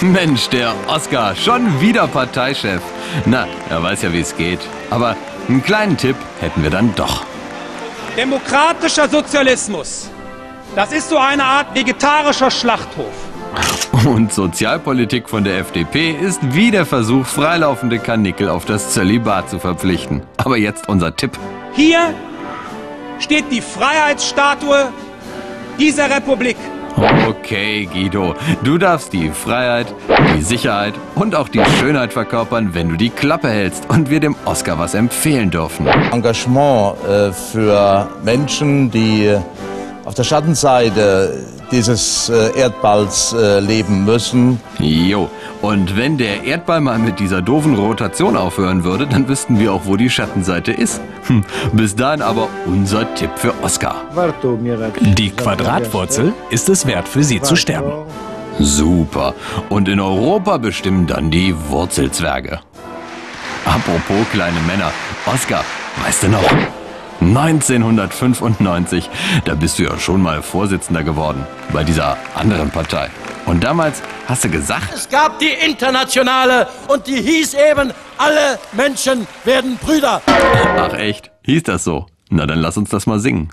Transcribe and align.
Mensch, 0.00 0.48
der 0.48 0.74
Oscar, 0.86 1.34
schon 1.34 1.80
wieder 1.80 2.06
Parteichef. 2.06 2.80
Na, 3.26 3.46
er 3.68 3.82
weiß 3.82 4.02
ja, 4.02 4.12
wie 4.12 4.20
es 4.20 4.36
geht. 4.36 4.60
Aber 4.90 5.16
einen 5.48 5.62
kleinen 5.62 5.96
Tipp 5.96 6.14
hätten 6.40 6.62
wir 6.62 6.70
dann 6.70 6.94
doch. 6.94 7.24
Demokratischer 8.16 9.08
Sozialismus. 9.08 10.08
Das 10.76 10.92
ist 10.92 11.08
so 11.08 11.18
eine 11.18 11.44
Art 11.44 11.74
vegetarischer 11.74 12.50
Schlachthof. 12.50 13.12
Und 14.06 14.32
Sozialpolitik 14.32 15.28
von 15.28 15.42
der 15.42 15.58
FDP 15.58 16.12
ist 16.12 16.40
wie 16.54 16.70
der 16.70 16.86
Versuch, 16.86 17.26
freilaufende 17.26 17.98
Karnickel 17.98 18.48
auf 18.48 18.66
das 18.66 18.92
Zölibat 18.92 19.50
zu 19.50 19.58
verpflichten. 19.58 20.22
Aber 20.36 20.56
jetzt 20.56 20.88
unser 20.88 21.16
Tipp. 21.16 21.32
Hier 21.74 22.14
steht 23.18 23.50
die 23.50 23.60
Freiheitsstatue 23.60 24.92
dieser 25.78 26.08
Republik. 26.08 26.56
Okay, 26.96 27.86
Guido, 27.86 28.34
du 28.62 28.78
darfst 28.78 29.12
die 29.12 29.30
Freiheit, 29.30 29.86
die 30.36 30.42
Sicherheit 30.42 30.94
und 31.14 31.34
auch 31.34 31.48
die 31.48 31.64
Schönheit 31.78 32.12
verkörpern, 32.12 32.74
wenn 32.74 32.88
du 32.88 32.96
die 32.96 33.10
Klappe 33.10 33.48
hältst 33.48 33.88
und 33.88 34.10
wir 34.10 34.20
dem 34.20 34.36
Oscar 34.44 34.78
was 34.78 34.94
empfehlen 34.94 35.50
dürfen. 35.50 35.86
Engagement 35.86 36.96
äh, 37.08 37.32
für 37.32 38.08
Menschen, 38.22 38.90
die 38.90 39.36
auf 40.04 40.14
der 40.14 40.24
Schattenseite 40.24 41.59
dieses 41.72 42.28
äh, 42.28 42.58
Erdballs 42.58 43.32
äh, 43.32 43.60
leben 43.60 44.04
müssen. 44.04 44.60
Jo, 44.78 45.30
und 45.62 45.96
wenn 45.96 46.18
der 46.18 46.44
Erdball 46.44 46.80
mal 46.80 46.98
mit 46.98 47.20
dieser 47.20 47.42
doofen 47.42 47.74
Rotation 47.74 48.36
aufhören 48.36 48.84
würde, 48.84 49.06
dann 49.06 49.28
wüssten 49.28 49.58
wir 49.58 49.72
auch, 49.72 49.82
wo 49.84 49.96
die 49.96 50.10
Schattenseite 50.10 50.72
ist. 50.72 51.00
Hm, 51.26 51.44
bis 51.72 51.94
dahin 51.94 52.22
aber 52.22 52.48
unser 52.66 53.14
Tipp 53.14 53.30
für 53.36 53.54
Oscar. 53.62 53.96
Die 55.00 55.30
Quadratwurzel 55.30 56.32
ist 56.50 56.68
es 56.68 56.86
wert, 56.86 57.08
für 57.08 57.22
sie 57.22 57.40
zu 57.40 57.56
sterben. 57.56 57.92
Super. 58.58 59.34
Und 59.68 59.88
in 59.88 60.00
Europa 60.00 60.58
bestimmen 60.58 61.06
dann 61.06 61.30
die 61.30 61.54
Wurzelzwerge. 61.68 62.60
Apropos 63.64 64.28
kleine 64.32 64.60
Männer. 64.60 64.90
Oscar, 65.26 65.64
weißt 66.04 66.24
du 66.24 66.28
noch? 66.28 66.79
1995, 67.20 69.08
da 69.44 69.54
bist 69.54 69.78
du 69.78 69.84
ja 69.84 69.98
schon 69.98 70.22
mal 70.22 70.42
Vorsitzender 70.42 71.02
geworden 71.02 71.46
bei 71.72 71.84
dieser 71.84 72.16
anderen 72.34 72.70
Partei. 72.70 73.10
Und 73.46 73.64
damals 73.64 74.02
hast 74.26 74.44
du 74.44 74.48
gesagt, 74.50 74.92
Es 74.94 75.08
gab 75.08 75.38
die 75.38 75.50
Internationale 75.66 76.68
und 76.88 77.06
die 77.06 77.20
hieß 77.20 77.54
eben, 77.54 77.92
alle 78.18 78.58
Menschen 78.72 79.26
werden 79.44 79.76
Brüder. 79.76 80.22
ach 80.78 80.92
echt, 80.94 81.30
hieß 81.44 81.64
das 81.64 81.84
so? 81.84 82.06
Na 82.30 82.46
dann 82.46 82.58
lass 82.60 82.76
uns 82.76 82.90
das 82.90 83.06
mal 83.06 83.18
singen. 83.18 83.50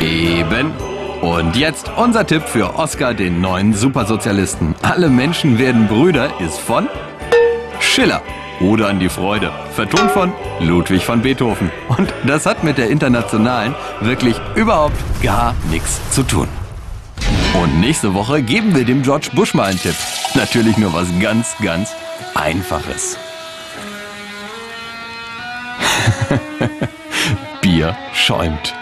Eben. 0.00 0.72
Und 1.20 1.56
jetzt 1.56 1.90
unser 1.96 2.24
Tipp 2.26 2.44
für 2.46 2.76
Oscar, 2.76 3.12
den 3.12 3.40
neuen 3.40 3.74
Supersozialisten. 3.74 4.76
Alle 4.82 5.08
Menschen 5.08 5.58
werden 5.58 5.88
Brüder 5.88 6.30
ist 6.40 6.60
von 6.60 6.88
Schiller. 7.88 8.22
Oder 8.60 8.88
an 8.88 8.98
die 8.98 9.08
Freude. 9.08 9.50
Vertont 9.74 10.10
von 10.10 10.32
Ludwig 10.60 11.08
van 11.08 11.22
Beethoven. 11.22 11.70
Und 11.88 12.12
das 12.26 12.44
hat 12.44 12.62
mit 12.62 12.76
der 12.76 12.90
internationalen 12.90 13.74
wirklich 14.00 14.36
überhaupt 14.54 14.96
gar 15.22 15.54
nichts 15.70 16.00
zu 16.10 16.22
tun. 16.22 16.48
Und 17.54 17.80
nächste 17.80 18.14
Woche 18.14 18.42
geben 18.42 18.74
wir 18.74 18.84
dem 18.84 19.02
George 19.02 19.30
Bush 19.32 19.54
mal 19.54 19.70
einen 19.70 19.80
Tipp. 19.80 19.94
Natürlich 20.34 20.76
nur 20.76 20.92
was 20.92 21.06
ganz, 21.20 21.56
ganz 21.62 21.94
Einfaches. 22.34 23.16
Bier 27.62 27.96
schäumt. 28.12 28.74